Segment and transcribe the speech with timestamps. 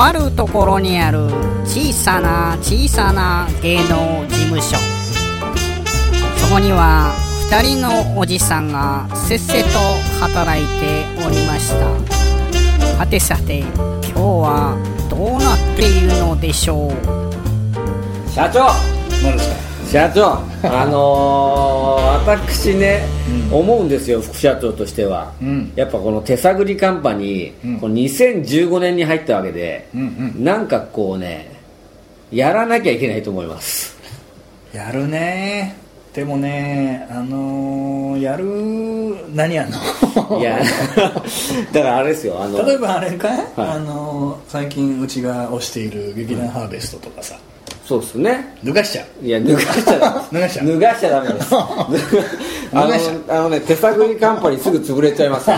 [0.00, 1.26] とあるところにある
[1.66, 4.78] 小さな小さな芸能事務所。
[6.38, 7.12] そこには
[7.50, 9.68] 2人のおじさんがせっせと
[10.18, 11.86] 働いておりました。
[12.98, 14.78] はてさて今日は
[15.10, 16.90] どうなっているのでしょう。
[18.30, 18.68] 社長
[19.22, 19.69] 何ですか？
[19.90, 23.02] 社長 あのー、私ね、
[23.50, 31.50] うん、思うんですよ副社長としては、うん、やっぱこの手探りカンパニー、うん、この2015年に入ったわけで、うんうん、なんかこうね
[32.30, 33.98] やらなきゃいけないと思います。
[34.72, 35.74] やるね。
[36.14, 38.44] でもねあのー、やる
[39.34, 40.38] 何やんの？
[40.38, 40.60] いや
[41.72, 47.36] だからあれですよあの例えばあれかい、はい、あのー、最近うちが推している劇団ハーベストとかさ、
[47.90, 48.56] そうですね。
[48.62, 49.26] 脱がしちゃう。
[49.26, 49.98] いや脱がしちゃ
[50.30, 51.48] 脱がしちゃ脱がしちゃダメです。
[52.72, 52.94] あの
[53.28, 55.56] あのね手探りカンパニーすぐ潰れちゃいます例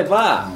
[0.00, 0.48] えば、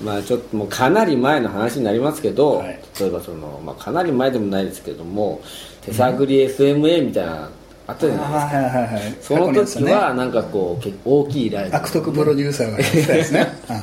[0.00, 5.40] うん、まあちょっともうかなり前の話になりますけど、はい、例えばその、まあ、かなり前でもないですけども
[5.84, 7.50] 手探り SMA みたいな、
[7.88, 11.76] あったじゃないですか、はいはいはい、その時はなんかこう大きいライブ。
[11.76, 13.48] 悪徳プロデューサーがやってたですね。
[13.66, 13.82] あ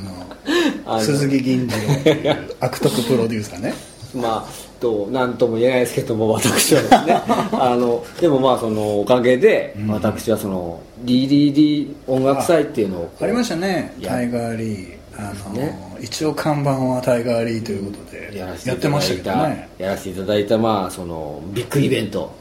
[0.93, 3.73] の 鈴木銀次郎悪徳プロデューサーね
[4.15, 7.21] まあと何とも言えないですけども私はですね。
[7.53, 13.93] あのでもまあそのおかげで私はその DDD 音楽祭っていうのをありましたね。
[14.03, 14.95] タイガー・リー。
[15.17, 19.69] あの、ね、一応看板はタイガー・リーということでやってましたけどね。
[19.77, 22.35] やらせていただいたまあそのビッグイベント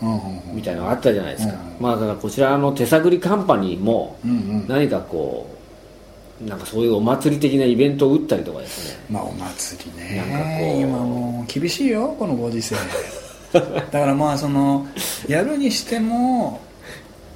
[0.52, 4.18] みたいなのがあったじゃないですか、まあだからこちらの手探りカンパニーも
[4.66, 5.54] 何かこう
[6.40, 9.04] なんかそういうお祭り的なイベントを打ったりとかですね。
[9.08, 10.16] まあお祭りね。
[10.16, 10.80] なんかこう。
[10.80, 12.76] 今もう厳しいよこのご時世。
[13.52, 14.86] だからまあその
[15.28, 16.60] やるにしても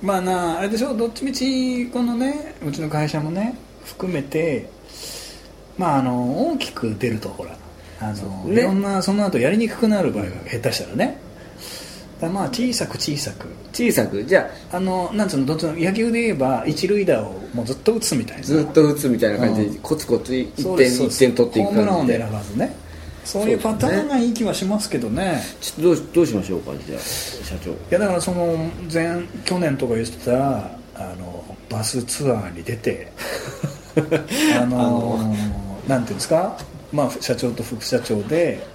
[0.03, 4.69] まあなあれでしょどっちみちこのねうちの会社もね含めて
[5.77, 7.57] まああの大きく出るとほら
[8.01, 11.19] あの、ね、いろんなその後やりにくくなる場合が下手したらね
[12.21, 13.47] だまあ小さく小さく。
[13.73, 14.25] 小さく？
[14.25, 18.43] じゃああのなんつうのどっちの野球で言えば一塁打をもうずっと打つみたいな。
[18.43, 21.91] ずっと打つみたいな感じで、うん、コツコツ1点1点取っていく感じで。
[21.91, 22.75] ホームランを狙わずね。
[23.25, 25.43] そういうパターンがいい気はしますけどね。
[25.61, 27.71] ちょっとどうどうしましょうかじゃあ社長。
[27.73, 30.57] いやだからその前去年とか言ってた
[30.95, 33.13] あのバスツアーに出て
[34.59, 35.35] あの
[35.87, 36.57] なんていうんですか？
[36.93, 38.67] まあ社長と副社長で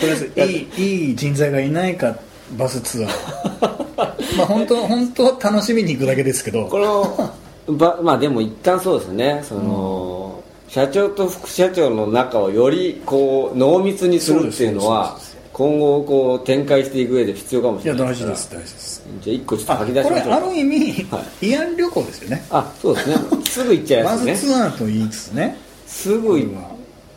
[0.00, 0.32] とりあえず
[0.78, 2.16] いい いい人材がいないか
[2.56, 4.36] バスツアー。
[4.36, 6.66] まあ本当本当は楽しみに行くだけですけど。
[6.66, 9.44] このば まあでも一旦そうですね。
[9.46, 15.18] その、うん、社長と副社長の中をよりこう濃密にするっていうのは
[15.52, 19.02] 今後こう展開していく上で必要かもしれないいや大事です大事です。
[19.22, 20.22] じゃあ一個ちょっと書き出しましょう。
[20.22, 22.44] これある意味、はい、慰安旅行ですよね。
[22.50, 23.16] あそうですね。
[23.44, 24.32] すぐ行っちゃいますね。
[24.32, 25.56] バスツアーと言いつつね。
[25.86, 26.38] すぐ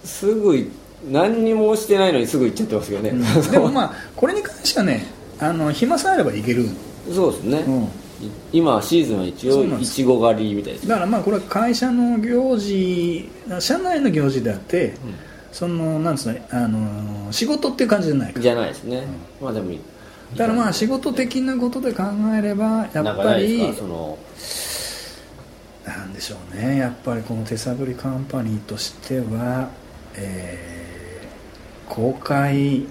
[0.04, 0.70] すぐ
[1.10, 5.06] 何にもしてないのにすぐ行っちゃってますけどね、うん、でもまあこれに関してはね
[5.40, 6.68] あの暇さえあればいける
[7.14, 7.90] そうですね、うん、
[8.52, 13.30] 今シーズンは一応いちご狩りみたいですだからまあこれは会社の行事
[13.60, 14.96] 社内の行事であって、うん、
[15.52, 18.40] そのなんですねあの仕事っていう感じじゃないか。
[18.40, 19.06] じゃないですね、
[19.42, 19.72] うん、まあでも
[20.36, 22.04] だからまあ仕事的なことで考
[22.38, 24.18] えればやっぱりその。
[25.86, 26.78] なんでしょうね。
[26.78, 29.70] やっぱりこの手探りカンパニーとしては、
[30.16, 30.85] えー、
[31.90, 32.84] 公開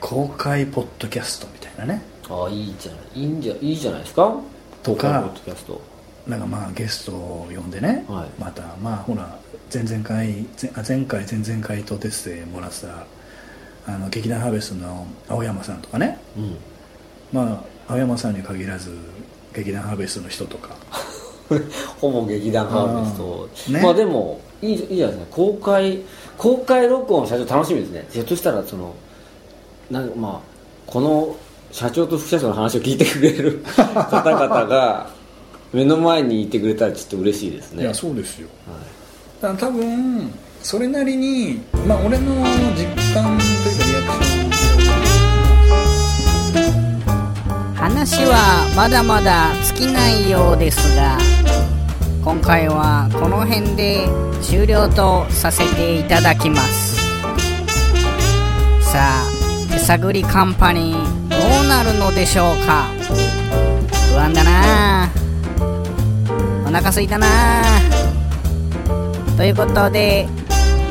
[0.00, 2.02] 公開ポッドキャストみたいなね。
[2.28, 3.20] ああいいじゃない。
[3.20, 4.34] いいんじゃいいじゃないですか？
[4.82, 5.80] とかポッドキャスト。
[6.26, 9.38] なんかまあゲストを呼んでね、はい、またまあほら
[9.72, 10.44] 前々回
[10.86, 13.06] 前回前々回と出てもらった
[13.92, 16.56] あの劇団ハーベストの青山さんとかね、うん、
[17.32, 18.90] まあ青山さんに限らず
[19.54, 20.76] 劇団ハーベストの人とか。
[22.00, 25.36] ほぼ劇団ハーベスト、ね、まあでもいいいいじゃないですか。
[25.36, 26.00] 公開
[26.38, 28.06] 公開録音社長楽しみですね。
[28.10, 28.94] ひょっとしたらその
[29.90, 31.36] なんまあこの
[31.72, 35.10] 社長と副社長の話を聞いてくれる 方々が
[35.72, 37.82] 目の前にいてくれたらちょっと嬉しいですね。
[37.82, 42.34] いやそうですよ、はい、だから多分それなりにまあ俺の
[42.74, 44.46] 実感というかリアクション
[47.74, 51.18] 話はまだまだ尽きないようですが
[52.26, 54.04] 今回はこの辺で
[54.42, 56.96] 終了とさせていただきます。
[58.82, 59.28] さあ
[59.70, 62.88] 手探りカンパニーどうなるのでしょうか。
[64.12, 65.08] 不安だな。
[66.66, 67.28] お腹すいたな。
[69.36, 70.26] ということで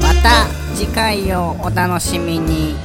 [0.01, 2.77] また次回をお楽しみに。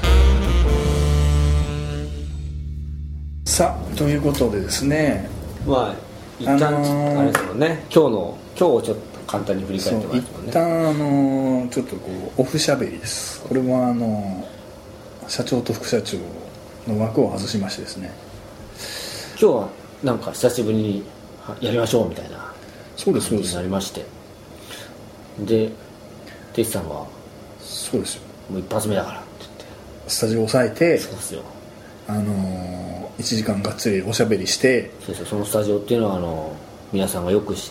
[3.45, 5.31] さあということでですね。
[5.65, 6.10] まあ一旦、
[6.47, 7.85] あのー、あれですもんね。
[7.95, 8.97] 今日の今日ちょっと
[9.27, 10.49] 簡単に振り返ってもらってもね。
[10.49, 13.43] 一旦あのちょっとこうオフしゃべりです。
[13.43, 14.49] これはあの
[15.29, 16.17] 社長と副社長
[16.89, 18.11] の枠を外しましてですね。
[19.41, 19.69] 今日は
[20.03, 21.05] なんか久しぶりに
[21.61, 22.53] やりましょうみたいな
[22.97, 23.51] そうですそうです。
[23.51, 24.05] になりまして。
[25.41, 25.71] で
[26.55, 27.07] テスさんは？
[27.61, 28.23] そうですよ。
[28.51, 29.65] もう一発目だからって言って。
[30.09, 31.43] スタジオを押さえてそうですよ。
[32.09, 36.57] あの1時間がっつりおしゃべりしてそうですよそのスタジオっていうのはあの
[36.93, 37.71] 皆さんがよく知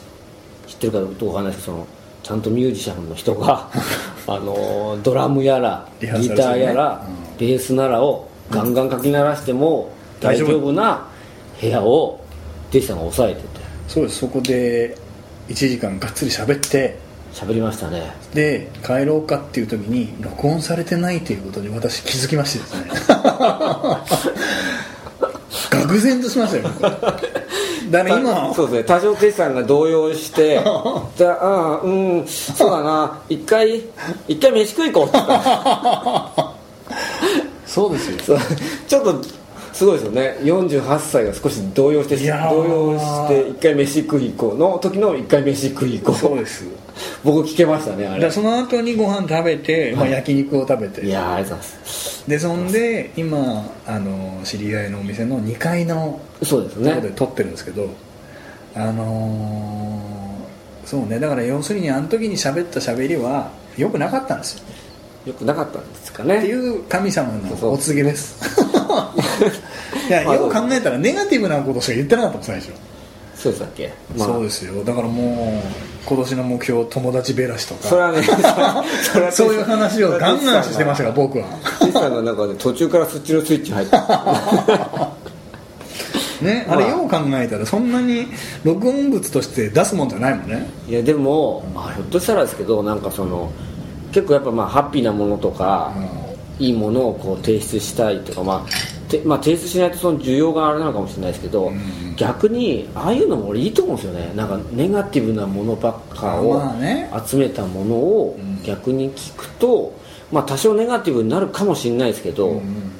[0.73, 1.87] ってるかどうかわかんないですけどその
[2.21, 3.69] ちゃんとミュージシャンの人が
[4.27, 10.71] あのドラムやらギターやら、うん、ベースならをガンガンかき鳴らしても大丈夫。
[10.71, 11.07] な
[11.59, 12.19] 部屋を
[12.71, 13.47] デイさんが抑えてて。
[13.87, 14.19] そうです。
[14.19, 14.95] そこで
[15.47, 16.97] 1時間がっつり喋って
[17.33, 18.11] 喋りましたね。
[18.33, 22.89] で帰ろうかっていう時に録音されてないということに私気づきましてですね
[25.69, 26.69] 愕然としましたよ
[27.91, 28.83] だ今そうですね。
[28.83, 30.61] 多少哲さんが動揺して
[31.17, 33.19] じゃあうんそうだな。
[33.29, 33.81] 一回
[34.27, 36.51] 一回飯食い行こうって言った。
[37.65, 38.37] そうですよ。
[38.87, 39.21] ちょっと
[39.73, 40.37] すごいですよね。
[40.43, 42.23] 48歳が少し動揺して動
[42.93, 46.15] 揺して一回飯食い行こうの時の一回飯食い行こう。
[46.15, 46.65] そうです
[47.23, 48.31] 僕聞けましたねあれ。
[48.31, 51.05] その後にご飯食べて、まあ、焼肉を食べて。
[51.05, 52.29] いやありがとうございます。
[52.29, 56.89] でそんで今あの知り合いのお店の2階のそうですね。
[56.91, 57.89] とこで撮ってるんですけど
[58.75, 61.19] あのー、そうね。
[61.19, 64.63] だから要するにあの時に喋った喋りはよくなかったんですよ。
[65.25, 66.37] よくなかったんですかね。
[66.39, 68.39] っていう神様のお告げです。
[70.09, 72.71] いやよく考えたらネガティブなことしか言ってなかったもん最初
[73.39, 74.83] そうですっけ、まあ、そうですよ。
[74.83, 77.87] だからもう今年の目標友達べらしとか。
[77.87, 78.21] それはね
[79.01, 81.45] それはそういう話をガンガンしてましたから僕は。
[81.79, 83.97] 岸さんの中で途中からそっちのスイッチ入った。
[86.41, 88.27] ね、あれよう考えたらそんなに
[88.63, 90.69] 録音物として出すもんじゃないもんね。
[90.89, 93.51] いやでも、まあ、ひょっとしたらですけどなんかその
[94.11, 95.93] 結構やっぱまあハッピーなものとか、
[96.59, 104.33] うん、いいものをこう提出したいとかまあてまあ、提出しないとその需要があれなのかもしれないですけど、うん、逆にああいうのも俺いいと思うんですよね。
[104.35, 106.61] なんかネガティブなものばっかを
[107.25, 109.97] 集めたものを逆に聞くと、
[110.29, 112.91] まあ、多少ネガティブになるかもしれないですけど、うん、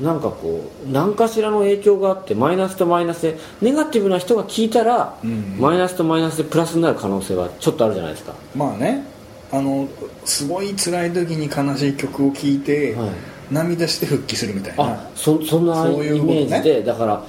[0.00, 8.32] なんかこう何かしらの影響があってマイナスとマイナスでネガティブな人が聞いたら、うん、マイナスとマイナスでプラスになる可能性はちょっとあるじゃないですか。
[8.56, 9.04] まあね。
[9.52, 9.88] あの
[10.24, 13.10] すごい辛い時に悲しい曲を聴いて、はい。
[13.50, 14.84] 涙して復帰するみたいな。
[14.84, 17.24] あそそんなイメージで、ね、だから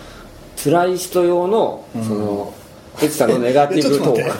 [0.63, 2.53] 辛い人用のその
[3.00, 4.31] 哲さんのネガティブトーク。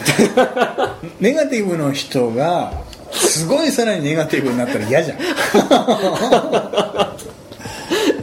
[1.24, 2.74] ネガティブの人が
[3.12, 5.18] すごいさらにネガティブになったら嫌じゃん。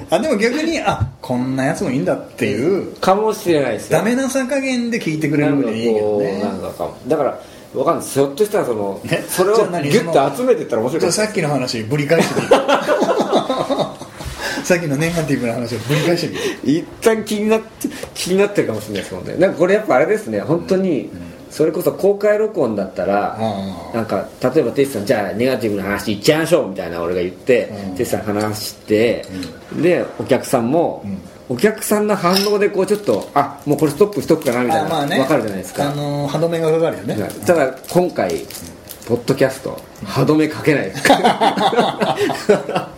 [0.09, 6.39] あでも逆にあこんなやつもいいんだっていうかもしれないですダメなさ加減で聞いてくれるのでいいけどね。
[6.41, 7.41] なんかかだから
[7.75, 8.07] わかんない。
[8.07, 11.13] ひょっとしたらその、ね、それをギュッと集めていったら面白い。
[11.13, 12.49] さっきの話ぶり返してみる
[14.67, 16.29] さっきのネガティブな話をぶり返して
[16.67, 19.37] みる一旦気になって気になってるかもしれないですもんね。
[19.37, 20.41] なんかこれやっぱあれですね。
[20.41, 21.09] 本当に、
[21.51, 23.39] それこそ公開録音だったら、
[23.95, 29.25] なんか例えばテイスさんじゃあネガティブな話いっちゃいましょうみたいな俺が言って、テイスさん話して、
[29.81, 31.05] でお客さんも、
[31.49, 35.93] お客さんの反応でこうちょっとあもうこれストップしとくかなみたいな、まあね、分かるじゃないですか。
[35.93, 37.17] あの歯止めがかかるよね。
[37.47, 38.45] ただ今回
[39.07, 40.91] ポッドキャスト歯止めかけない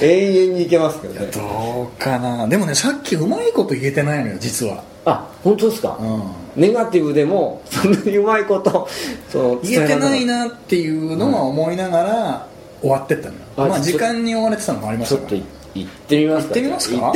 [0.00, 1.26] 永遠にいけますけどね。
[1.26, 2.46] どうかな。
[2.48, 4.82] でもねさっきうまいこと言えてないのよ実は。
[5.04, 8.88] あ本当ですか、うん、ネガティブでもそんなにうまいこと
[9.28, 12.48] そう言えてないなっていうのは思いながら
[12.80, 15.28] 終わってったのよ、うん、まあ時間に追われてたのもありますから。
[15.28, 15.46] ちょっと
[15.78, 16.48] 行ってみますか？
[16.48, 17.12] 行ってみますか？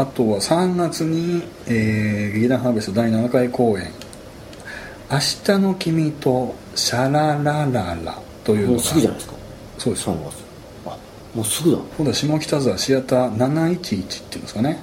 [0.00, 3.90] あとは3月に、えー、劇団ハーベスト第7回公演
[5.12, 8.72] 「明日の君とシャララララ」というのが。
[8.72, 9.34] もうすぐじゃないですか？
[9.76, 10.08] そうです。
[10.08, 10.34] 3月。
[10.86, 10.96] あ
[11.34, 11.76] もうすぐだ。
[11.98, 14.82] 今度は下北沢シアター711っていうんですかね、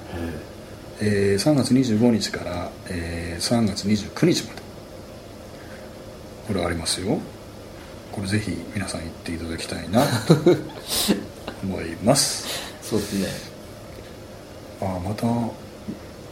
[1.01, 4.61] えー、3月25日から、えー、3月29日まで。
[6.47, 7.17] これありますよ。
[8.11, 10.35] これぜひ皆さん行っていただきたいなと
[11.63, 12.45] 思います。
[12.83, 13.56] そうですね
[14.81, 15.27] ああまた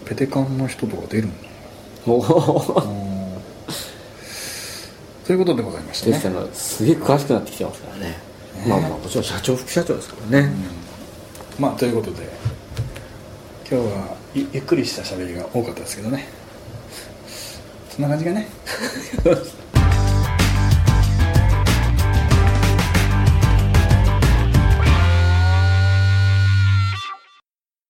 [0.06, 1.32] ペテカンの人とか出るん。
[1.32, 1.36] だ
[5.26, 6.48] ということでございましたね。
[6.54, 8.18] すげえ詳しくなってきてますからね、ね、
[8.68, 10.54] まあまあもちろん社長副社長ですからね、
[11.58, 12.30] うん、まあということで
[13.70, 16.28] 今日はゆっくりした喋りが多かったですけどね。
[17.90, 18.48] そんな感じがね